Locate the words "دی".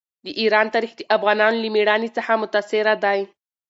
3.03-3.19